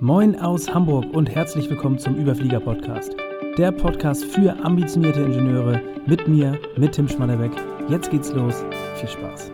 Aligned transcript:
Moin 0.00 0.38
aus 0.38 0.68
Hamburg 0.74 1.06
und 1.14 1.30
herzlich 1.30 1.70
willkommen 1.70 1.98
zum 1.98 2.16
Überflieger 2.16 2.60
Podcast. 2.60 3.16
Der 3.56 3.72
Podcast 3.72 4.26
für 4.26 4.54
ambitionierte 4.62 5.22
Ingenieure 5.22 5.80
mit 6.06 6.28
mir, 6.28 6.60
mit 6.76 6.92
Tim 6.92 7.08
Schmannebeck. 7.08 7.52
Jetzt 7.88 8.10
geht's 8.10 8.30
los. 8.30 8.62
Viel 8.96 9.08
Spaß. 9.08 9.50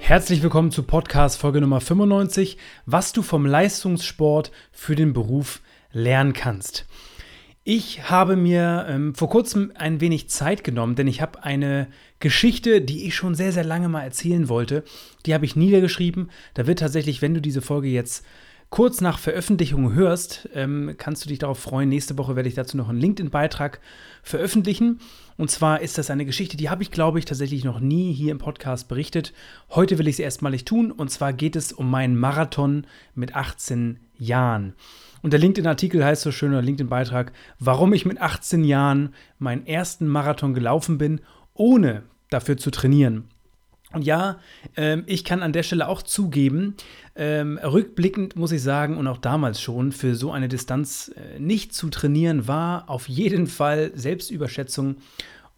Herzlich 0.00 0.42
willkommen 0.42 0.70
zu 0.70 0.84
Podcast 0.84 1.38
Folge 1.38 1.60
Nummer 1.60 1.82
95, 1.82 2.56
was 2.86 3.12
du 3.12 3.20
vom 3.20 3.44
Leistungssport 3.44 4.50
für 4.72 4.96
den 4.96 5.12
Beruf 5.12 5.60
lernen 5.92 6.32
kannst. 6.32 6.86
Ich 7.64 8.08
habe 8.08 8.36
mir 8.36 8.86
ähm, 8.88 9.14
vor 9.14 9.28
kurzem 9.28 9.72
ein 9.74 10.00
wenig 10.00 10.30
Zeit 10.30 10.64
genommen, 10.64 10.94
denn 10.94 11.06
ich 11.06 11.20
habe 11.20 11.44
eine 11.44 11.88
Geschichte, 12.18 12.80
die 12.80 13.06
ich 13.06 13.14
schon 13.14 13.34
sehr, 13.34 13.52
sehr 13.52 13.62
lange 13.62 13.90
mal 13.90 14.04
erzählen 14.04 14.48
wollte. 14.48 14.84
Die 15.26 15.34
habe 15.34 15.44
ich 15.44 15.54
niedergeschrieben. 15.54 16.30
Da 16.54 16.66
wird 16.66 16.78
tatsächlich, 16.78 17.20
wenn 17.20 17.34
du 17.34 17.42
diese 17.42 17.60
Folge 17.60 17.88
jetzt 17.88 18.24
kurz 18.72 19.02
nach 19.02 19.18
Veröffentlichung 19.18 19.92
hörst, 19.92 20.48
ähm, 20.54 20.94
kannst 20.96 21.22
du 21.22 21.28
dich 21.28 21.38
darauf 21.38 21.58
freuen. 21.58 21.90
Nächste 21.90 22.16
Woche 22.16 22.36
werde 22.36 22.48
ich 22.48 22.54
dazu 22.54 22.78
noch 22.78 22.88
einen 22.88 23.00
LinkedIn-Beitrag 23.00 23.80
veröffentlichen. 24.22 24.98
Und 25.36 25.50
zwar 25.50 25.82
ist 25.82 25.98
das 25.98 26.08
eine 26.08 26.24
Geschichte, 26.24 26.56
die 26.56 26.70
habe 26.70 26.82
ich, 26.82 26.90
glaube 26.90 27.18
ich, 27.18 27.26
tatsächlich 27.26 27.64
noch 27.64 27.80
nie 27.80 28.14
hier 28.14 28.32
im 28.32 28.38
Podcast 28.38 28.88
berichtet. 28.88 29.34
Heute 29.70 29.98
will 29.98 30.08
ich 30.08 30.14
es 30.14 30.20
erstmalig 30.20 30.64
tun. 30.64 30.90
Und 30.90 31.10
zwar 31.10 31.34
geht 31.34 31.54
es 31.54 31.70
um 31.70 31.90
meinen 31.90 32.16
Marathon 32.16 32.86
mit 33.14 33.36
18 33.36 34.00
Jahren. 34.16 34.72
Und 35.20 35.34
der 35.34 35.40
LinkedIn-Artikel 35.40 36.02
heißt 36.02 36.22
so 36.22 36.32
schön, 36.32 36.52
oder 36.52 36.62
LinkedIn-Beitrag, 36.62 37.32
warum 37.58 37.92
ich 37.92 38.06
mit 38.06 38.22
18 38.22 38.64
Jahren 38.64 39.14
meinen 39.38 39.66
ersten 39.66 40.08
Marathon 40.08 40.54
gelaufen 40.54 40.96
bin, 40.96 41.20
ohne 41.52 42.04
dafür 42.30 42.56
zu 42.56 42.70
trainieren. 42.70 43.28
Und 43.92 44.02
ja, 44.02 44.38
ähm, 44.76 45.04
ich 45.06 45.24
kann 45.24 45.42
an 45.42 45.52
der 45.52 45.62
Stelle 45.62 45.88
auch 45.88 46.02
zugeben, 46.02 46.76
ähm, 47.14 47.58
rückblickend 47.58 48.36
muss 48.36 48.52
ich 48.52 48.62
sagen, 48.62 48.96
und 48.96 49.06
auch 49.06 49.18
damals 49.18 49.60
schon, 49.60 49.92
für 49.92 50.14
so 50.14 50.32
eine 50.32 50.48
Distanz 50.48 51.12
äh, 51.14 51.38
nicht 51.38 51.74
zu 51.74 51.90
trainieren, 51.90 52.48
war 52.48 52.88
auf 52.88 53.08
jeden 53.08 53.46
Fall 53.46 53.92
Selbstüberschätzung. 53.94 54.96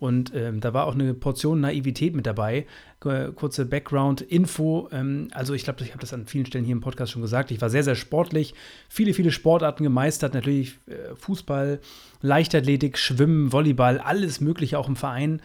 Und 0.01 0.33
ähm, 0.35 0.61
da 0.61 0.75
war 0.75 0.87
auch 0.87 0.95
eine 0.95 1.15
Portion 1.15 1.61
Naivität 1.61 2.15
mit 2.15 2.27
dabei. 2.27 2.67
Kurze 3.01 3.65
Background-Info. 3.65 4.89
Ähm, 4.93 5.29
also, 5.33 5.55
ich 5.55 5.65
glaube, 5.65 5.83
ich 5.85 5.91
habe 5.91 6.01
das 6.01 6.13
an 6.13 6.27
vielen 6.27 6.47
Stellen 6.47 6.65
hier 6.65 6.73
im 6.73 6.81
Podcast 6.81 7.13
schon 7.13 7.23
gesagt. 7.23 7.51
Ich 7.51 7.61
war 7.61 7.71
sehr, 7.71 7.85
sehr 7.85 7.95
sportlich. 7.95 8.55
Viele, 8.89 9.15
viele 9.15 9.31
Sportarten 9.31 9.85
gemeistert. 9.85 10.35
Natürlich 10.35 10.79
äh, 10.87 11.15
Fußball, 11.15 11.81
Leichtathletik, 12.23 12.99
Schwimmen, 12.99 13.53
Volleyball, 13.53 13.99
alles 13.99 14.41
Mögliche 14.41 14.79
auch 14.79 14.89
im 14.89 14.97
Verein. 14.97 15.41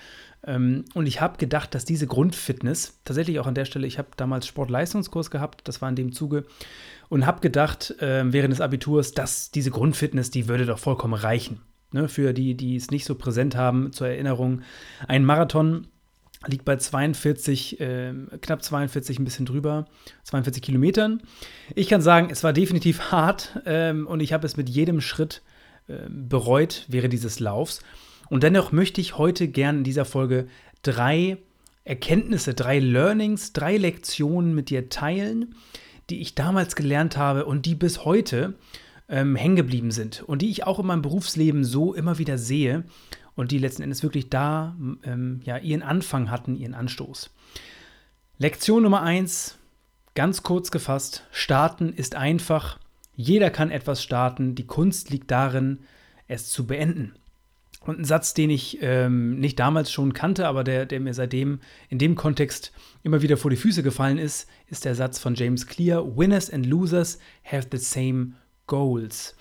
Ähm, 0.46 0.86
und 0.94 1.06
ich 1.06 1.22
habe 1.22 1.38
gedacht, 1.38 1.76
dass 1.76 1.86
diese 1.86 2.08
Grundfitness, 2.08 3.00
tatsächlich 3.04 3.40
auch 3.40 3.48
an 3.48 3.56
der 3.56 3.66
Stelle, 3.66 3.88
ich 3.88 3.98
habe 3.98 4.10
damals 4.18 4.48
Sportleistungskurs 4.48 5.32
gehabt, 5.32 5.68
das 5.68 5.82
war 5.82 5.90
in 5.90 5.96
dem 5.96 6.12
Zuge, 6.12 6.46
und 7.10 7.26
habe 7.26 7.42
gedacht, 7.42 8.00
äh, 8.02 8.32
während 8.32 8.54
des 8.54 8.62
Abiturs, 8.62 9.14
dass 9.14 9.52
diese 9.52 9.72
Grundfitness, 9.72 10.32
die 10.32 10.48
würde 10.48 10.66
doch 10.66 10.80
vollkommen 10.80 11.14
reichen. 11.14 11.62
Ne, 11.92 12.08
für 12.08 12.34
die, 12.34 12.56
die 12.56 12.76
es 12.76 12.92
nicht 12.92 13.04
so 13.04 13.16
präsent 13.16 13.56
haben, 13.56 13.92
zur 13.92 14.08
Erinnerung, 14.08 14.62
ein 15.08 15.26
Marathon 15.26 15.88
liegt 16.48 16.64
bei 16.64 16.78
42, 16.78 17.80
äh, 17.80 18.14
knapp 18.42 18.64
42, 18.64 19.20
ein 19.20 19.26
bisschen 19.26 19.48
drüber, 19.48 19.86
42 20.24 20.62
Kilometern. 20.62 21.22
Ich 21.76 21.90
kann 21.90 22.02
sagen, 22.02 22.30
es 22.32 22.44
war 22.44 22.54
definitiv 22.54 23.12
hart 23.12 23.60
ähm, 23.66 24.06
und 24.06 24.20
ich 24.20 24.34
habe 24.34 24.46
es 24.46 24.56
mit 24.56 24.70
jedem 24.70 25.02
Schritt 25.02 25.42
äh, 25.88 26.08
bereut 26.08 26.86
während 26.88 27.12
dieses 27.12 27.40
Laufs. 27.40 27.82
Und 28.30 28.44
dennoch 28.44 28.72
möchte 28.72 29.02
ich 29.02 29.18
heute 29.18 29.48
gern 29.48 29.80
in 29.80 29.84
dieser 29.84 30.06
Folge 30.06 30.48
drei 30.84 31.38
Erkenntnisse, 31.84 32.54
drei 32.54 32.80
Learnings, 32.80 33.54
drei 33.54 33.78
Lektionen 33.78 34.54
mit 34.54 34.70
dir 34.70 34.90
teilen, 34.90 35.56
die 36.10 36.22
ich 36.22 36.36
damals 36.36 36.76
gelernt 36.76 37.18
habe 37.18 37.46
und 37.46 37.66
die 37.66 37.76
bis 37.76 38.06
heute 38.06 38.56
ähm, 39.08 39.36
hängen 39.36 39.56
geblieben 39.56 39.92
sind 39.92 40.22
und 40.22 40.42
die 40.42 40.50
ich 40.50 40.66
auch 40.66 40.80
in 40.80 40.86
meinem 40.86 41.02
Berufsleben 41.02 41.64
so 41.64 41.94
immer 41.94 42.18
wieder 42.20 42.38
sehe 42.38 42.84
und 43.36 43.52
die 43.52 43.58
letzten 43.58 43.82
Endes 43.82 44.04
wirklich 44.04 44.30
da 44.30 44.76
ähm, 45.04 45.42
ja, 45.44 45.58
ihren 45.58 45.82
Anfang 45.82 46.30
hatten, 46.30 46.56
ihren 46.56 46.76
Anstoß. 46.76 47.32
Lektion 48.38 48.84
Nummer 48.84 49.02
eins, 49.02 49.58
ganz 50.14 50.44
kurz 50.44 50.72
gefasst: 50.72 51.26
Starten 51.32 51.94
ist 51.94 52.16
einfach. 52.16 52.80
Jeder 53.16 53.50
kann 53.50 53.72
etwas 53.72 54.04
starten. 54.04 54.56
Die 54.56 54.66
Kunst 54.66 55.10
liegt 55.10 55.32
darin, 55.32 55.80
es 56.28 56.50
zu 56.50 56.68
beenden. 56.68 57.16
Und 57.80 58.00
ein 58.00 58.06
Satz, 58.06 58.34
den 58.34 58.50
ich 58.50 58.80
ähm, 58.82 59.40
nicht 59.40 59.58
damals 59.60 59.92
schon 59.92 60.14
kannte, 60.14 60.48
aber 60.48 60.64
der, 60.64 60.86
der 60.86 61.00
mir 61.00 61.14
seitdem 61.14 61.60
in 61.88 61.98
dem 61.98 62.16
Kontext 62.16 62.74
immer 63.04 63.22
wieder 63.22 63.38
vor 63.38 63.52
die 63.52 63.58
Füße 63.58 63.84
gefallen 63.84 64.18
ist, 64.18 64.50
ist 64.68 64.86
der 64.86 64.96
Satz 64.96 65.18
von 65.18 65.36
James 65.36 65.66
Clear: 65.66 66.18
Winners 66.18 66.52
and 66.52 66.66
losers 66.66 67.20
have 67.44 67.68
the 67.72 67.78
same 67.78 68.34
goals. 68.68 69.36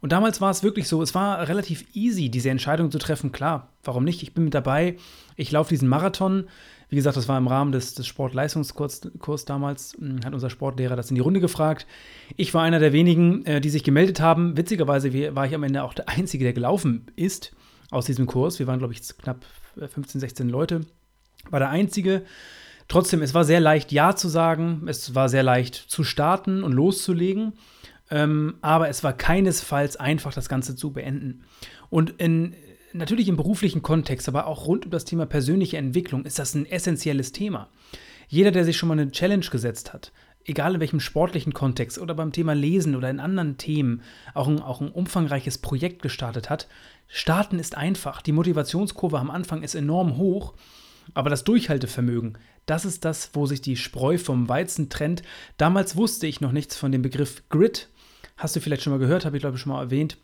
Und 0.00 0.12
damals 0.12 0.40
war 0.40 0.50
es 0.50 0.62
wirklich 0.62 0.88
so, 0.88 1.02
es 1.02 1.14
war 1.14 1.46
relativ 1.48 1.84
easy, 1.94 2.30
diese 2.30 2.50
Entscheidung 2.50 2.90
zu 2.90 2.98
treffen. 2.98 3.32
Klar, 3.32 3.68
warum 3.84 4.04
nicht? 4.04 4.22
Ich 4.22 4.34
bin 4.34 4.44
mit 4.44 4.54
dabei, 4.54 4.96
ich 5.36 5.50
laufe 5.52 5.70
diesen 5.70 5.88
Marathon. 5.88 6.48
Wie 6.88 6.96
gesagt, 6.96 7.16
das 7.16 7.28
war 7.28 7.38
im 7.38 7.46
Rahmen 7.46 7.70
des, 7.70 7.94
des 7.94 8.06
Sportleistungskurs 8.06 9.44
damals, 9.44 9.96
hm, 9.98 10.20
hat 10.24 10.32
unser 10.32 10.50
Sportlehrer 10.50 10.96
das 10.96 11.10
in 11.10 11.14
die 11.14 11.20
Runde 11.20 11.40
gefragt. 11.40 11.86
Ich 12.36 12.52
war 12.54 12.62
einer 12.62 12.80
der 12.80 12.92
wenigen, 12.92 13.44
äh, 13.46 13.60
die 13.60 13.70
sich 13.70 13.84
gemeldet 13.84 14.20
haben. 14.20 14.56
Witzigerweise 14.56 15.12
war 15.34 15.46
ich 15.46 15.54
am 15.54 15.62
Ende 15.62 15.84
auch 15.84 15.94
der 15.94 16.08
Einzige, 16.08 16.44
der 16.44 16.52
gelaufen 16.52 17.06
ist 17.16 17.52
aus 17.90 18.06
diesem 18.06 18.26
Kurs. 18.26 18.58
Wir 18.58 18.66
waren, 18.66 18.78
glaube 18.78 18.94
ich, 18.94 19.00
knapp 19.18 19.44
15, 19.76 20.18
äh, 20.18 20.20
16 20.20 20.48
Leute. 20.48 20.82
War 21.50 21.60
der 21.60 21.70
einzige. 21.70 22.22
Trotzdem, 22.88 23.22
es 23.22 23.34
war 23.34 23.44
sehr 23.44 23.60
leicht, 23.60 23.92
Ja 23.92 24.16
zu 24.16 24.28
sagen. 24.28 24.82
Es 24.86 25.14
war 25.14 25.28
sehr 25.28 25.42
leicht 25.42 25.74
zu 25.74 26.04
starten 26.04 26.62
und 26.62 26.72
loszulegen. 26.72 27.54
Ähm, 28.10 28.56
aber 28.60 28.88
es 28.88 29.04
war 29.04 29.12
keinesfalls 29.12 29.96
einfach, 29.96 30.34
das 30.34 30.48
Ganze 30.48 30.74
zu 30.74 30.92
beenden. 30.92 31.44
Und 31.88 32.10
in, 32.18 32.54
natürlich 32.92 33.28
im 33.28 33.36
beruflichen 33.36 33.82
Kontext, 33.82 34.28
aber 34.28 34.46
auch 34.46 34.66
rund 34.66 34.84
um 34.84 34.90
das 34.90 35.04
Thema 35.04 35.26
persönliche 35.26 35.76
Entwicklung 35.76 36.24
ist 36.24 36.38
das 36.38 36.54
ein 36.54 36.66
essentielles 36.66 37.32
Thema. 37.32 37.68
Jeder, 38.26 38.50
der 38.50 38.64
sich 38.64 38.76
schon 38.76 38.88
mal 38.88 38.98
eine 38.98 39.10
Challenge 39.10 39.46
gesetzt 39.46 39.92
hat, 39.92 40.12
egal 40.44 40.74
in 40.74 40.80
welchem 40.80 41.00
sportlichen 41.00 41.52
Kontext 41.52 41.98
oder 41.98 42.14
beim 42.14 42.32
Thema 42.32 42.54
Lesen 42.54 42.96
oder 42.96 43.10
in 43.10 43.20
anderen 43.20 43.56
Themen, 43.56 44.02
auch 44.34 44.48
ein, 44.48 44.60
auch 44.60 44.80
ein 44.80 44.90
umfangreiches 44.90 45.58
Projekt 45.58 46.02
gestartet 46.02 46.50
hat, 46.50 46.68
starten 47.08 47.58
ist 47.58 47.76
einfach. 47.76 48.22
Die 48.22 48.32
Motivationskurve 48.32 49.18
am 49.18 49.30
Anfang 49.30 49.62
ist 49.62 49.74
enorm 49.74 50.16
hoch, 50.16 50.54
aber 51.14 51.30
das 51.30 51.44
Durchhaltevermögen, 51.44 52.38
das 52.66 52.84
ist 52.84 53.04
das, 53.04 53.30
wo 53.32 53.46
sich 53.46 53.60
die 53.60 53.76
Spreu 53.76 54.18
vom 54.18 54.48
Weizen 54.48 54.88
trennt. 54.88 55.22
Damals 55.56 55.96
wusste 55.96 56.26
ich 56.26 56.40
noch 56.40 56.52
nichts 56.52 56.76
von 56.76 56.92
dem 56.92 57.02
Begriff 57.02 57.42
Grit. 57.48 57.88
Hast 58.36 58.56
du 58.56 58.60
vielleicht 58.60 58.82
schon 58.82 58.92
mal 58.92 58.98
gehört, 58.98 59.24
habe 59.24 59.36
ich 59.36 59.42
glaube 59.42 59.56
ich 59.56 59.62
schon 59.62 59.72
mal 59.72 59.82
erwähnt. 59.82 60.18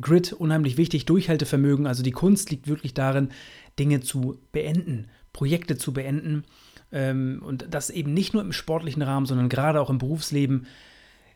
Grit, 0.00 0.32
unheimlich 0.32 0.76
wichtig, 0.76 1.06
Durchhaltevermögen. 1.06 1.86
Also 1.86 2.02
die 2.02 2.12
Kunst 2.12 2.50
liegt 2.50 2.68
wirklich 2.68 2.94
darin, 2.94 3.30
Dinge 3.78 4.00
zu 4.00 4.38
beenden, 4.52 5.08
Projekte 5.32 5.76
zu 5.76 5.92
beenden 5.92 6.44
und 6.92 7.66
das 7.70 7.90
eben 7.90 8.12
nicht 8.12 8.34
nur 8.34 8.42
im 8.42 8.52
sportlichen 8.52 9.02
Rahmen, 9.02 9.26
sondern 9.26 9.48
gerade 9.48 9.80
auch 9.80 9.90
im 9.90 9.98
Berufsleben. 9.98 10.66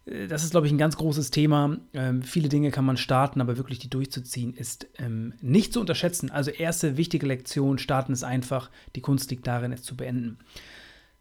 Äh, 0.06 0.26
das 0.26 0.44
ist, 0.44 0.50
glaube 0.50 0.66
ich, 0.66 0.72
ein 0.72 0.78
ganz 0.78 0.96
großes 0.96 1.30
Thema. 1.30 1.78
Ähm, 1.92 2.22
viele 2.22 2.48
Dinge 2.48 2.70
kann 2.70 2.84
man 2.84 2.96
starten, 2.96 3.40
aber 3.40 3.56
wirklich 3.56 3.78
die 3.78 3.90
durchzuziehen 3.90 4.54
ist 4.54 4.86
ähm, 4.98 5.34
nicht 5.40 5.72
zu 5.72 5.80
unterschätzen. 5.80 6.30
Also 6.30 6.50
erste 6.50 6.96
wichtige 6.96 7.26
Lektion, 7.26 7.78
starten 7.78 8.12
ist 8.12 8.24
einfach, 8.24 8.70
die 8.96 9.00
Kunst 9.00 9.30
liegt 9.30 9.46
darin, 9.46 9.72
es 9.72 9.82
zu 9.82 9.96
beenden. 9.96 10.38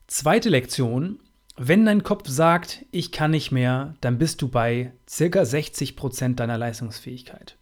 Zweite 0.08 0.50
Lektion, 0.50 1.20
wenn 1.56 1.86
dein 1.86 2.04
Kopf 2.04 2.28
sagt, 2.28 2.86
ich 2.92 3.12
kann 3.12 3.32
nicht 3.32 3.52
mehr, 3.52 3.96
dann 4.02 4.18
bist 4.18 4.42
du 4.42 4.48
bei 4.48 4.92
circa 5.08 5.46
60 5.46 5.96
Prozent 5.96 6.40
deiner 6.40 6.58
Leistungsfähigkeit. 6.58 7.58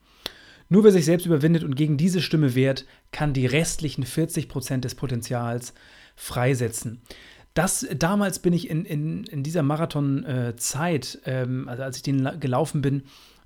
Nur 0.69 0.85
wer 0.85 0.93
sich 0.93 1.03
selbst 1.03 1.25
überwindet 1.25 1.65
und 1.65 1.75
gegen 1.75 1.97
diese 1.97 2.21
Stimme 2.21 2.55
wehrt, 2.55 2.85
kann 3.11 3.33
die 3.33 3.45
restlichen 3.45 4.05
40 4.05 4.47
Prozent 4.47 4.85
des 4.85 4.95
Potenzials 4.95 5.73
freisetzen. 6.21 7.01
Das, 7.55 7.85
damals 7.97 8.37
bin 8.39 8.53
ich 8.53 8.69
in, 8.69 8.85
in, 8.85 9.23
in 9.23 9.41
dieser 9.41 9.63
Marathon-Zeit, 9.63 11.19
äh, 11.25 11.41
ähm, 11.41 11.67
also 11.67 11.81
als 11.81 11.97
ich 11.97 12.03
den 12.03 12.39
gelaufen 12.39 12.83
bin, 12.83 13.03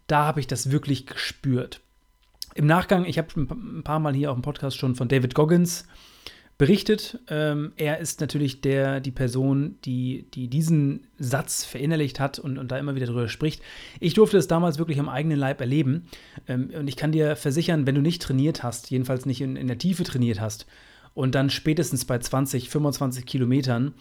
da 0.07 0.25
habe 0.25 0.42
ich 0.42 0.48
das 0.48 0.72
wirklich 0.72 1.07
gespürt. 1.07 1.80
Im 2.54 2.68
Nachgang, 2.68 3.06
ich 3.06 3.18
habe 3.18 3.30
ein 3.39 3.81
paar 3.83 4.00
Mal 4.00 4.13
hier 4.13 4.30
auch 4.30 4.36
im 4.36 4.42
Podcast 4.42 4.77
schon 4.77 4.95
von 4.95 5.07
David 5.07 5.36
Goggins 5.36 5.88
berichtet. 6.57 7.19
Ähm, 7.30 7.72
er 7.77 8.00
ist 8.00 8.19
natürlich 8.19 8.60
der, 8.60 9.00
die 9.00 9.12
Person, 9.12 9.78
die, 9.86 10.25
die 10.33 10.50
diesen 10.50 11.07
Satz 11.18 11.63
verinnerlicht 11.63 12.19
hat 12.19 12.39
und, 12.39 12.57
und 12.57 12.71
da 12.71 12.78
immer 12.78 12.95
wieder 12.95 13.07
drüber 13.07 13.30
spricht. 13.30 13.62
Ich 14.01 14.13
durfte 14.13 14.38
es 14.38 14.48
damals 14.48 14.78
wirklich 14.78 15.00
am 15.00 15.10
eigenen 15.10 15.39
Leib 15.39 15.62
erleben. 15.62 16.07
Ähm, 16.48 16.71
und 16.78 16.88
ich 16.89 16.98
kann 16.98 17.13
dir 17.13 17.38
versichern, 17.38 17.88
wenn 17.88 17.95
du 17.95 18.01
nicht 18.01 18.21
trainiert 18.21 18.63
hast, 18.63 18.92
jedenfalls 18.92 19.25
nicht 19.25 19.42
in, 19.42 19.56
in 19.56 19.68
der 19.68 19.78
Tiefe 19.78 20.04
trainiert 20.04 20.39
hast, 20.42 20.66
und 21.16 21.34
dann 21.34 21.50
spätestens 21.50 22.06
bei 22.06 22.20
20, 22.20 22.70
25 22.70 23.26
Kilometern 23.26 23.96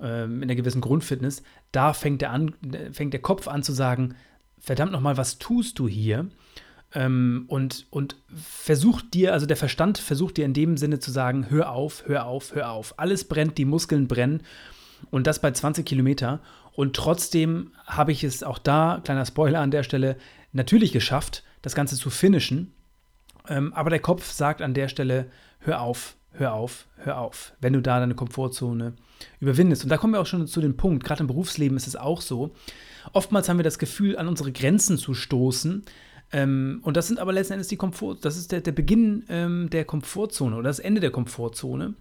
äh, 0.00 0.24
in 0.24 0.42
einer 0.42 0.54
gewissen 0.54 0.80
Grundfitness, 0.80 1.42
da 1.72 1.92
fängt 1.92 2.22
der, 2.22 2.30
an, 2.30 2.54
fängt 2.92 3.12
der 3.12 3.20
Kopf 3.20 3.48
an 3.48 3.62
zu 3.62 3.72
sagen, 3.72 4.14
verdammt 4.58 4.92
nochmal, 4.92 5.18
was 5.18 5.38
tust 5.38 5.78
du 5.78 5.88
hier? 5.88 6.28
Ähm, 6.94 7.44
und, 7.48 7.86
und 7.90 8.16
versucht 8.34 9.12
dir, 9.12 9.32
also 9.32 9.44
der 9.44 9.56
Verstand 9.56 9.98
versucht 9.98 10.36
dir 10.36 10.44
in 10.44 10.54
dem 10.54 10.76
Sinne 10.76 11.00
zu 11.00 11.10
sagen, 11.10 11.50
hör 11.50 11.72
auf, 11.72 12.04
hör 12.06 12.26
auf, 12.26 12.54
hör 12.54 12.70
auf. 12.70 12.98
Alles 12.98 13.24
brennt, 13.24 13.58
die 13.58 13.64
Muskeln 13.64 14.06
brennen. 14.06 14.42
Und 15.10 15.26
das 15.26 15.40
bei 15.40 15.50
20 15.50 15.84
Kilometer. 15.84 16.40
Und 16.72 16.94
trotzdem 16.94 17.72
habe 17.86 18.12
ich 18.12 18.22
es 18.22 18.44
auch 18.44 18.58
da, 18.58 19.00
kleiner 19.02 19.26
Spoiler 19.26 19.60
an 19.60 19.72
der 19.72 19.82
Stelle, 19.82 20.16
natürlich 20.52 20.92
geschafft, 20.92 21.42
das 21.60 21.74
Ganze 21.74 21.96
zu 21.96 22.08
finishen. 22.08 22.72
Ähm, 23.48 23.72
aber 23.72 23.90
der 23.90 23.98
Kopf 23.98 24.30
sagt 24.30 24.62
an 24.62 24.74
der 24.74 24.86
Stelle, 24.86 25.26
hör 25.58 25.80
auf, 25.80 26.16
hör 26.32 26.54
auf, 26.54 26.86
hör 26.96 27.18
auf, 27.18 27.52
wenn 27.60 27.72
du 27.72 27.80
da 27.80 28.00
deine 28.00 28.14
Komfortzone 28.14 28.94
überwindest. 29.40 29.84
Und 29.84 29.90
da 29.90 29.96
kommen 29.96 30.14
wir 30.14 30.20
auch 30.20 30.26
schon 30.26 30.46
zu 30.46 30.60
dem 30.60 30.76
Punkt, 30.76 31.04
gerade 31.04 31.20
im 31.20 31.26
Berufsleben 31.26 31.76
ist 31.76 31.86
es 31.86 31.96
auch 31.96 32.20
so. 32.20 32.54
Oftmals 33.12 33.48
haben 33.48 33.58
wir 33.58 33.64
das 33.64 33.78
Gefühl, 33.78 34.16
an 34.16 34.28
unsere 34.28 34.52
Grenzen 34.52 34.98
zu 34.98 35.14
stoßen. 35.14 35.84
Ähm, 36.32 36.80
und 36.82 36.96
das 36.96 37.08
sind 37.08 37.18
aber 37.18 37.32
letzten 37.32 37.54
Endes 37.54 37.68
die 37.68 37.76
Komfort, 37.76 38.18
das 38.22 38.36
ist 38.36 38.52
der, 38.52 38.60
der 38.60 38.72
Beginn 38.72 39.24
ähm, 39.28 39.68
der 39.70 39.84
Komfortzone 39.84 40.56
oder 40.56 40.68
das 40.68 40.78
Ende 40.78 41.00
der 41.00 41.10
Komfortzone. 41.10 41.94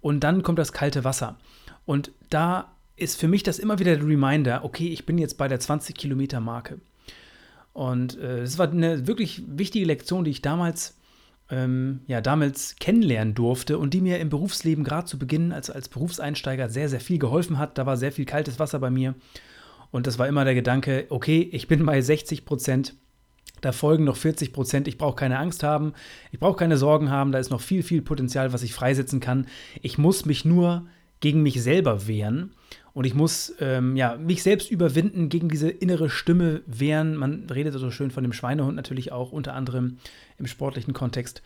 Und 0.00 0.20
dann 0.20 0.42
kommt 0.42 0.58
das 0.58 0.72
kalte 0.72 1.04
Wasser. 1.04 1.38
Und 1.84 2.10
da 2.30 2.72
ist 2.96 3.20
für 3.20 3.28
mich 3.28 3.42
das 3.42 3.58
immer 3.58 3.78
wieder 3.78 3.96
der 3.96 4.06
Reminder, 4.06 4.64
okay, 4.64 4.88
ich 4.88 5.06
bin 5.06 5.18
jetzt 5.18 5.38
bei 5.38 5.48
der 5.48 5.60
20 5.60 5.94
Kilometer 5.96 6.40
Marke. 6.40 6.80
Und 7.72 8.18
äh, 8.18 8.40
das 8.40 8.58
war 8.58 8.70
eine 8.70 9.06
wirklich 9.06 9.42
wichtige 9.46 9.84
Lektion, 9.84 10.24
die 10.24 10.30
ich 10.30 10.42
damals, 10.42 10.96
ähm, 11.50 12.00
ja, 12.06 12.20
damals 12.20 12.76
kennenlernen 12.76 13.34
durfte 13.34 13.78
und 13.78 13.94
die 13.94 14.00
mir 14.00 14.18
im 14.18 14.28
Berufsleben 14.28 14.84
gerade 14.84 15.06
zu 15.06 15.18
Beginn 15.18 15.52
als, 15.52 15.70
als 15.70 15.88
Berufseinsteiger 15.88 16.68
sehr, 16.68 16.88
sehr 16.88 17.00
viel 17.00 17.18
geholfen 17.18 17.58
hat. 17.58 17.78
Da 17.78 17.86
war 17.86 17.96
sehr 17.96 18.12
viel 18.12 18.24
kaltes 18.24 18.58
Wasser 18.58 18.78
bei 18.78 18.90
mir. 18.90 19.14
Und 19.90 20.06
das 20.06 20.18
war 20.18 20.26
immer 20.26 20.44
der 20.44 20.54
Gedanke, 20.54 21.06
okay, 21.10 21.48
ich 21.52 21.68
bin 21.68 21.86
bei 21.86 22.00
60 22.00 22.44
Prozent, 22.44 22.94
da 23.60 23.72
folgen 23.72 24.04
noch 24.04 24.16
40 24.16 24.52
Prozent, 24.52 24.88
ich 24.88 24.98
brauche 24.98 25.16
keine 25.16 25.38
Angst 25.38 25.62
haben, 25.62 25.94
ich 26.32 26.40
brauche 26.40 26.56
keine 26.56 26.76
Sorgen 26.76 27.10
haben, 27.10 27.32
da 27.32 27.38
ist 27.38 27.50
noch 27.50 27.60
viel, 27.60 27.82
viel 27.82 28.02
Potenzial, 28.02 28.52
was 28.52 28.62
ich 28.62 28.74
freisetzen 28.74 29.20
kann. 29.20 29.46
Ich 29.82 29.96
muss 29.96 30.26
mich 30.26 30.44
nur 30.44 30.86
gegen 31.20 31.42
mich 31.42 31.62
selber 31.62 32.06
wehren. 32.06 32.52
Und 32.92 33.04
ich 33.04 33.14
muss 33.14 33.54
ähm, 33.60 33.94
ja, 33.94 34.16
mich 34.16 34.42
selbst 34.42 34.70
überwinden, 34.70 35.28
gegen 35.28 35.50
diese 35.50 35.68
innere 35.68 36.08
Stimme 36.08 36.62
wehren. 36.66 37.14
Man 37.14 37.46
redet 37.50 37.74
so 37.74 37.90
schön 37.90 38.10
von 38.10 38.22
dem 38.22 38.32
Schweinehund 38.32 38.74
natürlich 38.74 39.12
auch, 39.12 39.32
unter 39.32 39.52
anderem 39.52 39.98
im 40.38 40.46
sportlichen 40.46 40.94
Kontext. 40.94 41.42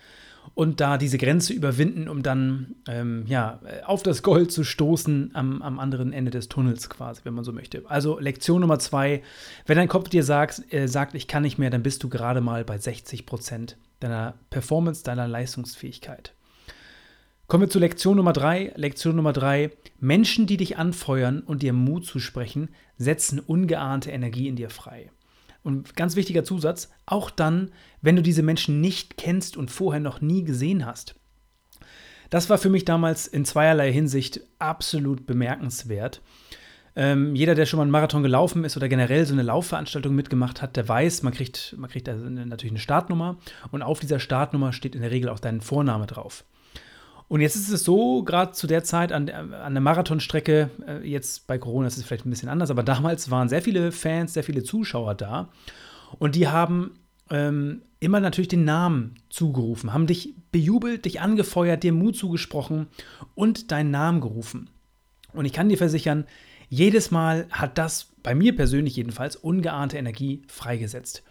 Und 0.54 0.80
da 0.80 0.98
diese 0.98 1.18
Grenze 1.18 1.52
überwinden, 1.52 2.08
um 2.08 2.22
dann 2.22 2.74
ähm, 2.88 3.24
ja, 3.26 3.60
auf 3.84 4.02
das 4.02 4.22
Gold 4.22 4.50
zu 4.50 4.64
stoßen 4.64 5.30
am, 5.34 5.62
am 5.62 5.78
anderen 5.78 6.12
Ende 6.12 6.30
des 6.30 6.48
Tunnels 6.48 6.88
quasi, 6.88 7.20
wenn 7.24 7.34
man 7.34 7.44
so 7.44 7.52
möchte. 7.52 7.82
Also 7.86 8.18
Lektion 8.18 8.60
Nummer 8.62 8.78
zwei, 8.78 9.22
wenn 9.66 9.76
dein 9.76 9.88
Kopf 9.88 10.08
dir 10.08 10.24
sagt, 10.24 10.72
äh, 10.72 10.88
sagt, 10.88 11.14
ich 11.14 11.28
kann 11.28 11.42
nicht 11.42 11.58
mehr, 11.58 11.70
dann 11.70 11.82
bist 11.82 12.02
du 12.02 12.08
gerade 12.08 12.40
mal 12.40 12.64
bei 12.64 12.78
60 12.78 13.26
Prozent 13.26 13.76
deiner 14.00 14.34
Performance, 14.48 15.04
deiner 15.04 15.28
Leistungsfähigkeit. 15.28 16.32
Kommen 17.46 17.64
wir 17.64 17.70
zu 17.70 17.80
Lektion 17.80 18.16
Nummer 18.16 18.32
drei. 18.32 18.72
Lektion 18.76 19.16
Nummer 19.16 19.32
drei. 19.32 19.72
Menschen, 19.98 20.46
die 20.46 20.56
dich 20.56 20.78
anfeuern 20.78 21.40
und 21.40 21.62
dir 21.62 21.72
Mut 21.72 22.06
zusprechen, 22.06 22.68
setzen 22.96 23.40
ungeahnte 23.40 24.10
Energie 24.10 24.46
in 24.46 24.56
dir 24.56 24.70
frei. 24.70 25.10
Und 25.62 25.94
ganz 25.96 26.16
wichtiger 26.16 26.44
Zusatz, 26.44 26.90
auch 27.06 27.30
dann, 27.30 27.70
wenn 28.00 28.16
du 28.16 28.22
diese 28.22 28.42
Menschen 28.42 28.80
nicht 28.80 29.16
kennst 29.16 29.56
und 29.56 29.70
vorher 29.70 30.00
noch 30.00 30.20
nie 30.20 30.42
gesehen 30.44 30.86
hast. 30.86 31.14
Das 32.30 32.48
war 32.48 32.58
für 32.58 32.70
mich 32.70 32.84
damals 32.84 33.26
in 33.26 33.44
zweierlei 33.44 33.92
Hinsicht 33.92 34.40
absolut 34.58 35.26
bemerkenswert. 35.26 36.22
Ähm, 36.96 37.34
jeder, 37.34 37.54
der 37.54 37.66
schon 37.66 37.78
mal 37.78 37.82
einen 37.82 37.92
Marathon 37.92 38.22
gelaufen 38.22 38.64
ist 38.64 38.76
oder 38.76 38.88
generell 38.88 39.26
so 39.26 39.32
eine 39.32 39.42
Laufveranstaltung 39.42 40.14
mitgemacht 40.14 40.62
hat, 40.62 40.76
der 40.76 40.88
weiß, 40.88 41.22
man 41.22 41.32
kriegt, 41.32 41.74
man 41.76 41.90
kriegt 41.90 42.08
also 42.08 42.24
natürlich 42.28 42.72
eine 42.72 42.80
Startnummer 42.80 43.38
und 43.70 43.82
auf 43.82 44.00
dieser 44.00 44.18
Startnummer 44.18 44.72
steht 44.72 44.94
in 44.94 45.02
der 45.02 45.10
Regel 45.10 45.28
auch 45.28 45.38
dein 45.38 45.60
Vorname 45.60 46.06
drauf. 46.06 46.44
Und 47.30 47.42
jetzt 47.42 47.54
ist 47.54 47.70
es 47.70 47.84
so, 47.84 48.24
gerade 48.24 48.50
zu 48.50 48.66
der 48.66 48.82
Zeit 48.82 49.12
an, 49.12 49.30
an 49.30 49.72
der 49.72 49.80
Marathonstrecke, 49.80 50.68
äh, 50.84 51.08
jetzt 51.08 51.46
bei 51.46 51.58
Corona 51.58 51.86
ist 51.86 51.96
es 51.96 52.02
vielleicht 52.02 52.26
ein 52.26 52.30
bisschen 52.30 52.48
anders, 52.48 52.72
aber 52.72 52.82
damals 52.82 53.30
waren 53.30 53.48
sehr 53.48 53.62
viele 53.62 53.92
Fans, 53.92 54.34
sehr 54.34 54.42
viele 54.42 54.64
Zuschauer 54.64 55.14
da. 55.14 55.48
Und 56.18 56.34
die 56.34 56.48
haben 56.48 56.98
ähm, 57.30 57.82
immer 58.00 58.18
natürlich 58.18 58.48
den 58.48 58.64
Namen 58.64 59.14
zugerufen, 59.28 59.92
haben 59.92 60.08
dich 60.08 60.34
bejubelt, 60.50 61.04
dich 61.04 61.20
angefeuert, 61.20 61.84
dir 61.84 61.92
Mut 61.92 62.16
zugesprochen 62.16 62.88
und 63.36 63.70
deinen 63.70 63.92
Namen 63.92 64.20
gerufen. 64.20 64.68
Und 65.32 65.44
ich 65.44 65.52
kann 65.52 65.68
dir 65.68 65.78
versichern, 65.78 66.24
jedes 66.68 67.12
Mal 67.12 67.46
hat 67.52 67.78
das, 67.78 68.08
bei 68.24 68.34
mir 68.34 68.56
persönlich 68.56 68.96
jedenfalls, 68.96 69.36
ungeahnte 69.36 69.98
Energie 69.98 70.42
freigesetzt. 70.48 71.22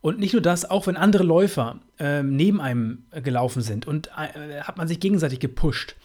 Und 0.00 0.18
nicht 0.18 0.32
nur 0.32 0.42
das, 0.42 0.68
auch 0.68 0.86
wenn 0.86 0.96
andere 0.96 1.24
Läufer 1.24 1.80
äh, 1.98 2.22
neben 2.22 2.60
einem 2.60 3.04
gelaufen 3.22 3.60
sind 3.60 3.86
und 3.86 4.08
äh, 4.08 4.62
hat 4.62 4.78
man 4.78 4.88
sich 4.88 4.98
gegenseitig 4.98 5.40
gepusht. 5.40 5.96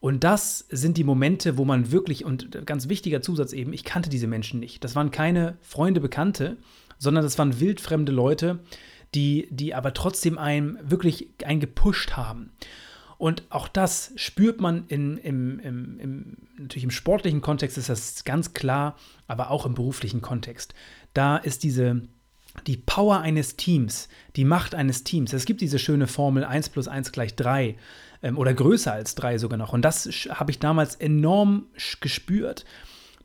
Und 0.00 0.24
das 0.24 0.66
sind 0.70 0.96
die 0.96 1.04
Momente, 1.04 1.58
wo 1.58 1.64
man 1.64 1.90
wirklich, 1.90 2.24
und 2.24 2.64
ganz 2.66 2.88
wichtiger 2.88 3.22
Zusatz 3.22 3.52
eben, 3.52 3.72
ich 3.72 3.84
kannte 3.84 4.08
diese 4.08 4.26
Menschen 4.26 4.60
nicht. 4.60 4.84
Das 4.84 4.94
waren 4.94 5.10
keine 5.10 5.56
Freunde, 5.60 6.00
Bekannte, 6.00 6.56
sondern 6.98 7.24
das 7.24 7.38
waren 7.38 7.60
wildfremde 7.60 8.12
Leute, 8.12 8.60
die, 9.14 9.48
die 9.50 9.74
aber 9.74 9.94
trotzdem 9.94 10.38
einen 10.38 10.78
wirklich 10.82 11.28
einen 11.44 11.60
gepusht 11.60 12.16
haben. 12.16 12.52
Und 13.18 13.44
auch 13.48 13.68
das 13.68 14.12
spürt 14.16 14.60
man 14.60 14.84
in, 14.88 15.16
im, 15.16 15.58
im, 15.60 15.98
im, 15.98 16.36
natürlich 16.58 16.84
im 16.84 16.90
sportlichen 16.90 17.40
Kontext 17.40 17.78
ist 17.78 17.88
das 17.88 18.24
ganz 18.24 18.52
klar, 18.52 18.96
aber 19.26 19.50
auch 19.50 19.64
im 19.64 19.74
beruflichen 19.74 20.20
Kontext. 20.20 20.74
Da 21.14 21.38
ist 21.38 21.62
diese, 21.62 22.02
die 22.60 22.76
Power 22.76 23.20
eines 23.20 23.56
Teams, 23.56 24.08
die 24.36 24.44
Macht 24.44 24.74
eines 24.74 25.04
Teams. 25.04 25.32
Es 25.32 25.44
gibt 25.44 25.60
diese 25.60 25.78
schöne 25.78 26.06
Formel 26.06 26.44
1 26.44 26.70
plus 26.70 26.88
1 26.88 27.12
gleich 27.12 27.34
3 27.36 27.76
ähm, 28.22 28.38
oder 28.38 28.54
größer 28.54 28.92
als 28.92 29.14
3 29.14 29.38
sogar 29.38 29.58
noch. 29.58 29.72
Und 29.72 29.82
das 29.82 30.06
habe 30.30 30.50
ich 30.50 30.58
damals 30.58 30.94
enorm 30.94 31.66
gespürt. 32.00 32.64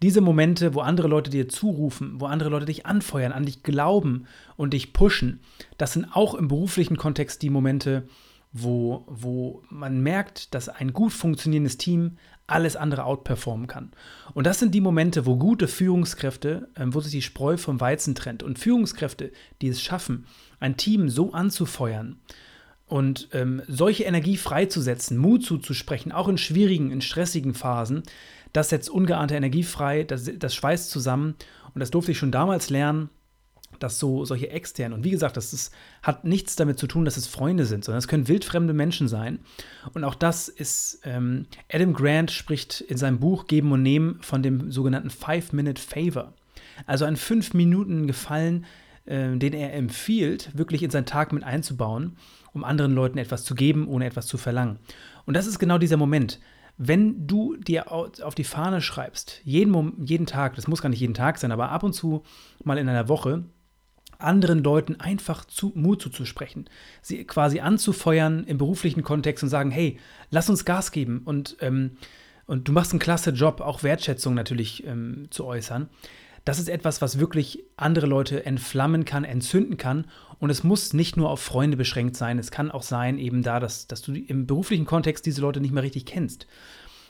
Diese 0.01 0.21
Momente, 0.21 0.73
wo 0.73 0.79
andere 0.79 1.07
Leute 1.07 1.29
dir 1.29 1.47
zurufen, 1.47 2.19
wo 2.19 2.25
andere 2.25 2.49
Leute 2.49 2.65
dich 2.65 2.85
anfeuern, 2.87 3.31
an 3.31 3.45
dich 3.45 3.61
glauben 3.61 4.25
und 4.57 4.73
dich 4.73 4.93
pushen, 4.93 5.39
das 5.77 5.93
sind 5.93 6.05
auch 6.11 6.33
im 6.33 6.47
beruflichen 6.47 6.97
Kontext 6.97 7.43
die 7.43 7.51
Momente, 7.51 8.07
wo, 8.53 9.05
wo 9.07 9.63
man 9.69 10.01
merkt, 10.01 10.53
dass 10.53 10.69
ein 10.69 10.93
gut 10.93 11.13
funktionierendes 11.13 11.77
Team 11.77 12.17
alles 12.47 12.75
andere 12.75 13.05
outperformen 13.05 13.67
kann. 13.67 13.91
Und 14.33 14.45
das 14.45 14.59
sind 14.59 14.75
die 14.75 14.81
Momente, 14.81 15.25
wo 15.25 15.37
gute 15.37 15.67
Führungskräfte, 15.67 16.69
ähm, 16.75 16.93
wo 16.93 16.99
sich 16.99 17.11
die 17.11 17.21
Spreu 17.21 17.55
vom 17.57 17.79
Weizen 17.79 18.13
trennt. 18.13 18.43
Und 18.43 18.59
Führungskräfte, 18.59 19.31
die 19.61 19.69
es 19.69 19.81
schaffen, 19.81 20.25
ein 20.59 20.75
Team 20.75 21.09
so 21.09 21.31
anzufeuern 21.31 22.19
und 22.87 23.29
ähm, 23.31 23.61
solche 23.69 24.03
Energie 24.03 24.35
freizusetzen, 24.35 25.17
Mut 25.17 25.45
zuzusprechen, 25.45 26.11
auch 26.11 26.27
in 26.27 26.37
schwierigen, 26.37 26.91
in 26.91 27.01
stressigen 27.01 27.53
Phasen, 27.53 28.03
das 28.51 28.67
setzt 28.67 28.89
ungeahnte 28.89 29.35
Energie 29.35 29.63
frei, 29.63 30.03
das, 30.03 30.29
das 30.37 30.53
schweißt 30.53 30.89
zusammen. 30.89 31.35
Und 31.73 31.79
das 31.79 31.91
durfte 31.91 32.11
ich 32.11 32.17
schon 32.17 32.33
damals 32.33 32.69
lernen 32.69 33.09
dass 33.83 33.99
so 33.99 34.25
solche 34.25 34.49
externen, 34.49 34.97
und 34.97 35.03
wie 35.03 35.11
gesagt, 35.11 35.37
das 35.37 35.53
ist, 35.53 35.73
hat 36.01 36.23
nichts 36.23 36.55
damit 36.55 36.79
zu 36.79 36.87
tun, 36.87 37.05
dass 37.05 37.17
es 37.17 37.27
Freunde 37.27 37.65
sind, 37.65 37.83
sondern 37.85 37.99
es 37.99 38.07
können 38.07 38.27
wildfremde 38.27 38.73
Menschen 38.73 39.07
sein. 39.07 39.39
Und 39.93 40.03
auch 40.03 40.15
das 40.15 40.47
ist, 40.47 41.01
ähm, 41.03 41.45
Adam 41.71 41.93
Grant 41.93 42.31
spricht 42.31 42.81
in 42.81 42.97
seinem 42.97 43.19
Buch 43.19 43.47
Geben 43.47 43.71
und 43.71 43.83
Nehmen 43.83 44.19
von 44.21 44.43
dem 44.43 44.71
sogenannten 44.71 45.09
Five-Minute-Favor. 45.09 46.33
Also 46.85 47.05
ein 47.05 47.17
Fünf-Minuten-Gefallen, 47.17 48.65
äh, 49.05 49.35
den 49.37 49.53
er 49.53 49.73
empfiehlt, 49.73 50.57
wirklich 50.57 50.83
in 50.83 50.91
seinen 50.91 51.05
Tag 51.05 51.33
mit 51.33 51.43
einzubauen, 51.43 52.17
um 52.53 52.63
anderen 52.63 52.93
Leuten 52.93 53.17
etwas 53.17 53.43
zu 53.43 53.55
geben, 53.55 53.87
ohne 53.87 54.05
etwas 54.05 54.27
zu 54.27 54.37
verlangen. 54.37 54.79
Und 55.25 55.35
das 55.35 55.47
ist 55.47 55.59
genau 55.59 55.77
dieser 55.77 55.97
Moment 55.97 56.39
wenn 56.83 57.27
du 57.27 57.55
dir 57.57 57.91
auf 57.91 58.33
die 58.33 58.43
Fahne 58.43 58.81
schreibst, 58.81 59.41
jeden, 59.43 60.03
jeden 60.03 60.25
Tag, 60.25 60.55
das 60.55 60.67
muss 60.67 60.81
gar 60.81 60.89
nicht 60.89 60.99
jeden 60.99 61.13
Tag 61.13 61.37
sein, 61.37 61.51
aber 61.51 61.69
ab 61.69 61.83
und 61.83 61.93
zu 61.93 62.23
mal 62.63 62.79
in 62.79 62.89
einer 62.89 63.07
Woche, 63.07 63.43
anderen 64.23 64.63
Leuten 64.63 64.99
einfach 64.99 65.45
zu, 65.45 65.71
Mut 65.75 66.01
zuzusprechen, 66.01 66.69
sie 67.01 67.23
quasi 67.25 67.59
anzufeuern 67.59 68.43
im 68.45 68.57
beruflichen 68.57 69.03
Kontext 69.03 69.43
und 69.43 69.49
sagen, 69.49 69.71
hey, 69.71 69.99
lass 70.29 70.49
uns 70.49 70.65
Gas 70.65 70.91
geben 70.91 71.21
und, 71.25 71.57
ähm, 71.61 71.97
und 72.45 72.67
du 72.67 72.71
machst 72.71 72.91
einen 72.91 72.99
klasse 72.99 73.31
Job, 73.31 73.61
auch 73.61 73.83
Wertschätzung 73.83 74.33
natürlich 74.33 74.85
ähm, 74.85 75.27
zu 75.29 75.45
äußern. 75.45 75.89
Das 76.43 76.57
ist 76.57 76.69
etwas, 76.69 77.01
was 77.01 77.19
wirklich 77.19 77.63
andere 77.77 78.07
Leute 78.07 78.45
entflammen 78.45 79.05
kann, 79.05 79.23
entzünden 79.23 79.77
kann. 79.77 80.05
Und 80.39 80.49
es 80.49 80.63
muss 80.63 80.93
nicht 80.93 81.15
nur 81.15 81.29
auf 81.29 81.39
Freunde 81.39 81.77
beschränkt 81.77 82.15
sein. 82.15 82.39
Es 82.39 82.49
kann 82.49 82.71
auch 82.71 82.81
sein, 82.81 83.19
eben 83.19 83.43
da, 83.43 83.59
dass, 83.59 83.85
dass 83.87 84.01
du 84.01 84.13
im 84.13 84.47
beruflichen 84.47 84.85
Kontext 84.85 85.25
diese 85.27 85.41
Leute 85.41 85.61
nicht 85.61 85.71
mehr 85.71 85.83
richtig 85.83 86.05
kennst. 86.05 86.47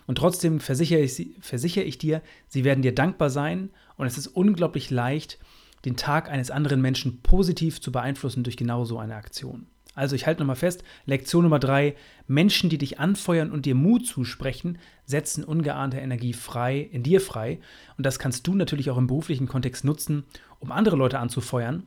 Und 0.05 0.17
trotzdem 0.17 0.59
versichere 0.59 0.99
ich, 0.99 1.29
versichere 1.39 1.85
ich 1.85 1.97
dir, 1.97 2.21
sie 2.47 2.65
werden 2.65 2.81
dir 2.81 2.93
dankbar 2.93 3.29
sein. 3.29 3.69
Und 3.95 4.05
es 4.05 4.17
ist 4.17 4.27
unglaublich 4.27 4.89
leicht, 4.89 5.39
den 5.85 5.95
Tag 5.95 6.29
eines 6.29 6.51
anderen 6.51 6.81
Menschen 6.81 7.21
positiv 7.21 7.81
zu 7.81 7.91
beeinflussen 7.91 8.43
durch 8.43 8.57
genau 8.57 8.85
so 8.85 8.99
eine 8.99 9.15
Aktion. 9.15 9.67
Also 9.93 10.15
ich 10.15 10.25
halte 10.25 10.41
nochmal 10.41 10.55
fest, 10.55 10.83
Lektion 11.05 11.43
Nummer 11.43 11.59
drei, 11.59 11.95
Menschen, 12.27 12.69
die 12.69 12.77
dich 12.77 12.99
anfeuern 12.99 13.51
und 13.51 13.65
dir 13.65 13.75
Mut 13.75 14.07
zusprechen, 14.07 14.77
setzen 15.05 15.43
ungeahnte 15.43 15.97
Energie 15.97 16.33
frei, 16.33 16.79
in 16.79 17.03
dir 17.03 17.19
frei. 17.19 17.59
Und 17.97 18.05
das 18.05 18.17
kannst 18.17 18.47
du 18.47 18.55
natürlich 18.55 18.89
auch 18.89 18.97
im 18.97 19.07
beruflichen 19.07 19.47
Kontext 19.47 19.83
nutzen, 19.83 20.23
um 20.59 20.71
andere 20.71 20.95
Leute 20.95 21.19
anzufeuern, 21.19 21.83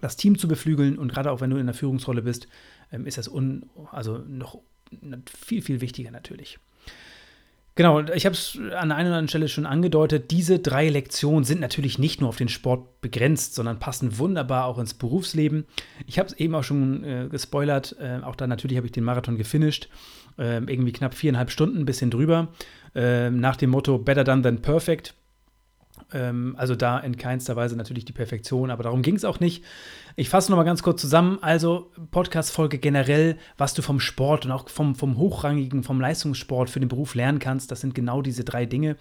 das 0.00 0.16
Team 0.16 0.38
zu 0.38 0.46
beflügeln 0.46 0.98
und 0.98 1.12
gerade 1.12 1.30
auch 1.30 1.40
wenn 1.40 1.50
du 1.50 1.56
in 1.56 1.66
der 1.66 1.74
Führungsrolle 1.74 2.22
bist, 2.22 2.46
ähm, 2.92 3.06
ist 3.06 3.18
das 3.18 3.28
un, 3.28 3.68
also 3.90 4.18
noch 4.18 4.58
viel, 5.26 5.62
viel 5.62 5.80
wichtiger 5.80 6.10
natürlich. 6.10 6.58
Genau, 7.76 8.00
ich 8.00 8.24
habe 8.24 8.34
es 8.34 8.56
an 8.56 8.92
einer 8.92 9.08
oder 9.08 9.16
anderen 9.16 9.28
Stelle 9.28 9.48
schon 9.48 9.66
angedeutet. 9.66 10.30
Diese 10.30 10.60
drei 10.60 10.88
Lektionen 10.88 11.42
sind 11.42 11.60
natürlich 11.60 11.98
nicht 11.98 12.20
nur 12.20 12.28
auf 12.28 12.36
den 12.36 12.48
Sport 12.48 13.00
begrenzt, 13.00 13.56
sondern 13.56 13.80
passen 13.80 14.18
wunderbar 14.18 14.66
auch 14.66 14.78
ins 14.78 14.94
Berufsleben. 14.94 15.66
Ich 16.06 16.20
habe 16.20 16.28
es 16.28 16.34
eben 16.34 16.54
auch 16.54 16.62
schon 16.62 17.02
äh, 17.02 17.26
gespoilert. 17.28 17.96
Äh, 17.98 18.20
auch 18.22 18.36
da 18.36 18.46
natürlich 18.46 18.76
habe 18.76 18.86
ich 18.86 18.92
den 18.92 19.02
Marathon 19.02 19.36
gefinisht. 19.36 19.88
Äh, 20.38 20.58
irgendwie 20.58 20.92
knapp 20.92 21.14
viereinhalb 21.14 21.50
Stunden, 21.50 21.78
ein 21.78 21.84
bisschen 21.84 22.12
drüber. 22.12 22.48
Ähm, 22.94 23.40
nach 23.40 23.56
dem 23.56 23.70
Motto 23.70 23.98
Better 23.98 24.22
done 24.22 24.42
than 24.42 24.62
perfect. 24.62 25.14
Ähm, 26.12 26.54
also 26.58 26.74
da 26.74 26.98
in 26.98 27.16
keinster 27.16 27.56
Weise 27.56 27.76
natürlich 27.76 28.04
die 28.04 28.12
Perfektion, 28.12 28.70
aber 28.70 28.82
darum 28.82 29.02
ging 29.02 29.16
es 29.16 29.24
auch 29.24 29.40
nicht. 29.40 29.64
Ich 30.16 30.28
fasse 30.28 30.50
nochmal 30.50 30.64
ganz 30.64 30.82
kurz 30.82 31.00
zusammen. 31.00 31.38
Also 31.40 31.90
Podcast-Folge 32.10 32.78
generell, 32.78 33.36
was 33.56 33.74
du 33.74 33.82
vom 33.82 34.00
Sport 34.00 34.46
und 34.46 34.52
auch 34.52 34.68
vom, 34.68 34.94
vom 34.94 35.16
hochrangigen, 35.16 35.82
vom 35.82 36.00
Leistungssport 36.00 36.70
für 36.70 36.80
den 36.80 36.88
Beruf 36.88 37.14
lernen 37.14 37.38
kannst, 37.38 37.70
das 37.70 37.80
sind 37.80 37.94
genau 37.94 38.22
diese 38.22 38.44
drei 38.44 38.66
Dinge. 38.66 38.96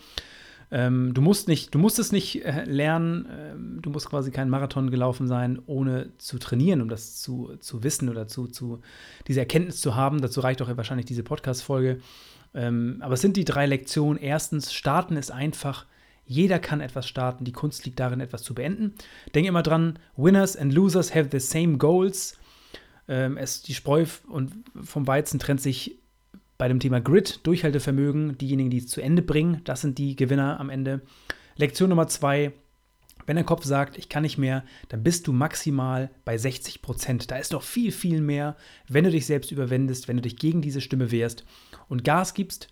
Ähm, 0.72 1.14
du 1.14 1.22
musst 1.22 1.48
nicht, 1.48 1.76
du 1.76 1.78
musst 1.78 2.00
es 2.00 2.12
nicht 2.12 2.44
äh, 2.44 2.64
lernen, 2.64 3.28
ähm, 3.32 3.80
du 3.82 3.92
musst 3.92 4.10
quasi 4.10 4.32
keinen 4.32 4.50
Marathon 4.50 4.90
gelaufen 4.90 5.28
sein, 5.28 5.62
ohne 5.68 6.18
zu 6.18 6.40
trainieren, 6.40 6.82
um 6.82 6.90
das 6.90 7.22
zu, 7.22 7.58
zu 7.60 7.84
wissen 7.84 8.10
oder 8.10 8.28
zu, 8.28 8.48
zu 8.48 8.82
diese 9.28 9.40
Erkenntnis 9.40 9.82
zu 9.82 9.96
haben. 9.96 10.20
Dazu 10.20 10.40
reicht 10.40 10.64
auch 10.64 10.76
wahrscheinlich 10.76 11.06
diese 11.06 11.22
Podcast-Folge. 11.22 12.00
Ähm, 12.56 12.98
aber 13.02 13.14
es 13.14 13.22
sind 13.22 13.38
die 13.38 13.46
drei 13.46 13.68
Lektionen. 13.68 14.20
Erstens, 14.20 14.74
starten 14.74 15.16
ist 15.16 15.32
einfach 15.32 15.86
jeder 16.26 16.60
kann 16.60 16.82
etwas 16.82 17.08
starten. 17.08 17.46
Die 17.46 17.52
Kunst 17.52 17.86
liegt 17.86 18.00
darin, 18.00 18.22
etwas 18.22 18.44
zu 18.44 18.54
beenden. 18.54 18.94
Denke 19.36 19.50
immer 19.50 19.64
dran: 19.64 20.00
Winners 20.16 20.56
and 20.56 20.74
Losers 20.74 21.14
have 21.14 21.30
the 21.32 21.40
same 21.40 21.78
goals. 21.78 22.38
Ähm, 23.08 23.38
es, 23.38 23.62
die 23.62 23.74
Spreu 23.74 24.06
und 24.28 24.54
vom 24.82 25.08
Weizen 25.08 25.40
trennt 25.40 25.62
sich 25.62 26.00
bei 26.58 26.68
dem 26.68 26.80
Thema 26.80 27.02
Grit, 27.02 27.42
Durchhaltevermögen. 27.46 28.38
Diejenigen, 28.38 28.70
die 28.70 28.78
es 28.78 28.88
zu 28.88 29.02
Ende 29.02 29.22
bringen, 29.22 29.62
das 29.66 29.82
sind 29.82 29.98
die 29.98 30.16
Gewinner 30.16 30.60
am 30.60 30.70
Ende. 30.70 31.02
Lektion 31.58 31.90
Nummer 31.90 32.08
zwei: 32.08 32.54
Wenn 33.26 33.36
dein 33.36 33.46
Kopf 33.46 33.66
sagt, 33.66 33.98
ich 33.98 34.08
kann 34.08 34.24
nicht 34.24 34.38
mehr, 34.38 34.64
dann 34.88 35.04
bist 35.04 35.28
du 35.28 35.34
maximal 35.34 36.10
bei 36.24 36.38
60 36.38 36.82
Prozent. 36.82 37.32
Da 37.32 37.36
ist 37.36 37.54
doch 37.54 37.64
viel, 37.64 37.92
viel 37.92 38.22
mehr, 38.22 38.56
wenn 38.88 39.04
du 39.04 39.12
dich 39.12 39.26
selbst 39.26 39.52
überwindest, 39.52 40.08
wenn 40.08 40.18
du 40.18 40.22
dich 40.22 40.38
gegen 40.38 40.62
diese 40.62 40.80
Stimme 40.82 41.12
wehrst 41.12 41.44
und 41.90 42.06
Gas 42.06 42.34
gibst 42.34 42.70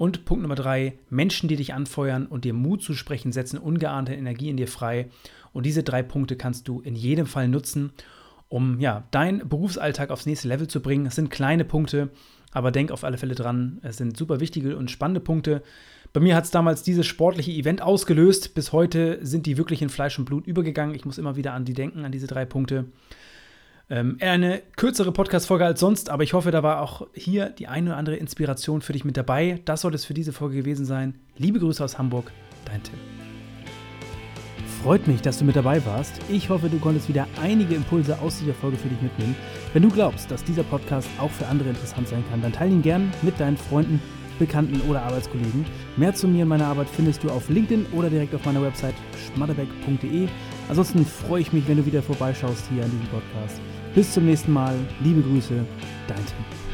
und 0.00 0.24
Punkt 0.24 0.40
Nummer 0.40 0.54
drei, 0.54 0.94
Menschen, 1.10 1.46
die 1.46 1.56
dich 1.56 1.74
anfeuern 1.74 2.24
und 2.24 2.46
dir 2.46 2.54
Mut 2.54 2.82
zu 2.82 2.94
sprechen, 2.94 3.32
setzen 3.32 3.58
ungeahnte 3.58 4.14
Energie 4.14 4.48
in 4.48 4.56
dir 4.56 4.66
frei. 4.66 5.10
Und 5.52 5.66
diese 5.66 5.82
drei 5.82 6.02
Punkte 6.02 6.36
kannst 6.36 6.68
du 6.68 6.80
in 6.80 6.96
jedem 6.96 7.26
Fall 7.26 7.48
nutzen, 7.48 7.92
um 8.48 8.80
ja, 8.80 9.04
deinen 9.10 9.46
Berufsalltag 9.46 10.08
aufs 10.08 10.24
nächste 10.24 10.48
Level 10.48 10.68
zu 10.68 10.80
bringen. 10.80 11.04
Es 11.04 11.16
sind 11.16 11.28
kleine 11.28 11.66
Punkte, 11.66 12.08
aber 12.50 12.70
denk 12.70 12.92
auf 12.92 13.04
alle 13.04 13.18
Fälle 13.18 13.34
dran, 13.34 13.78
es 13.82 13.98
sind 13.98 14.16
super 14.16 14.40
wichtige 14.40 14.78
und 14.78 14.90
spannende 14.90 15.20
Punkte. 15.20 15.62
Bei 16.14 16.20
mir 16.20 16.34
hat 16.34 16.44
es 16.44 16.50
damals 16.50 16.82
dieses 16.82 17.06
sportliche 17.06 17.52
Event 17.52 17.82
ausgelöst. 17.82 18.54
Bis 18.54 18.72
heute 18.72 19.18
sind 19.20 19.44
die 19.44 19.58
wirklich 19.58 19.82
in 19.82 19.90
Fleisch 19.90 20.18
und 20.18 20.24
Blut 20.24 20.46
übergegangen. 20.46 20.94
Ich 20.94 21.04
muss 21.04 21.18
immer 21.18 21.36
wieder 21.36 21.52
an 21.52 21.66
die 21.66 21.74
denken, 21.74 22.06
an 22.06 22.12
diese 22.12 22.26
drei 22.26 22.46
Punkte. 22.46 22.86
Ähm, 23.90 24.18
eine 24.20 24.62
kürzere 24.76 25.10
Podcast-Folge 25.10 25.64
als 25.64 25.80
sonst, 25.80 26.10
aber 26.10 26.22
ich 26.22 26.32
hoffe, 26.32 26.52
da 26.52 26.62
war 26.62 26.80
auch 26.80 27.08
hier 27.12 27.50
die 27.50 27.66
eine 27.66 27.90
oder 27.90 27.96
andere 27.96 28.16
Inspiration 28.16 28.82
für 28.82 28.92
dich 28.92 29.04
mit 29.04 29.16
dabei. 29.16 29.60
Das 29.64 29.80
soll 29.80 29.94
es 29.94 30.04
für 30.04 30.14
diese 30.14 30.32
Folge 30.32 30.56
gewesen 30.56 30.86
sein. 30.86 31.18
Liebe 31.36 31.58
Grüße 31.58 31.82
aus 31.82 31.98
Hamburg, 31.98 32.30
dein 32.66 32.82
Tim. 32.84 32.94
Freut 34.82 35.08
mich, 35.08 35.20
dass 35.20 35.38
du 35.38 35.44
mit 35.44 35.56
dabei 35.56 35.84
warst. 35.84 36.12
Ich 36.28 36.48
hoffe, 36.48 36.68
du 36.68 36.78
konntest 36.78 37.08
wieder 37.08 37.26
einige 37.42 37.74
Impulse 37.74 38.18
aus 38.20 38.38
dieser 38.38 38.54
Folge 38.54 38.76
für 38.76 38.88
dich 38.88 39.02
mitnehmen. 39.02 39.34
Wenn 39.72 39.82
du 39.82 39.90
glaubst, 39.90 40.30
dass 40.30 40.44
dieser 40.44 40.62
Podcast 40.62 41.08
auch 41.18 41.30
für 41.30 41.46
andere 41.48 41.70
interessant 41.70 42.08
sein 42.08 42.24
kann, 42.30 42.40
dann 42.40 42.52
teile 42.52 42.70
ihn 42.70 42.82
gern 42.82 43.12
mit 43.22 43.38
deinen 43.40 43.56
Freunden, 43.56 44.00
Bekannten 44.38 44.80
oder 44.88 45.02
Arbeitskollegen. 45.02 45.66
Mehr 45.96 46.14
zu 46.14 46.28
mir 46.28 46.44
und 46.44 46.48
meiner 46.48 46.66
Arbeit 46.66 46.88
findest 46.88 47.22
du 47.24 47.28
auf 47.28 47.50
LinkedIn 47.50 47.86
oder 47.92 48.08
direkt 48.08 48.34
auf 48.34 48.44
meiner 48.46 48.62
Website 48.62 48.94
schmatterbeck.de. 49.34 50.28
Ansonsten 50.68 51.04
freue 51.04 51.42
ich 51.42 51.52
mich, 51.52 51.68
wenn 51.68 51.76
du 51.76 51.84
wieder 51.84 52.02
vorbeischaust 52.02 52.64
hier 52.72 52.84
an 52.84 52.90
diesem 52.90 53.08
Podcast. 53.08 53.60
Bis 53.94 54.12
zum 54.12 54.26
nächsten 54.26 54.52
Mal. 54.52 54.74
Liebe 55.02 55.20
Grüße, 55.22 55.64
dein 56.06 56.16
Tim. 56.16 56.69